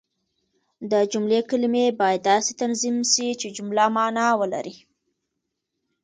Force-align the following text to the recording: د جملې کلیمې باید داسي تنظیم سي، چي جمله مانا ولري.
د 0.91 0.93
جملې 1.11 1.39
کلیمې 1.49 1.85
باید 1.99 2.21
داسي 2.29 2.53
تنظیم 2.61 2.97
سي، 3.11 3.27
چي 3.39 3.47
جمله 3.57 3.85
مانا 3.95 4.27
ولري. 4.41 4.75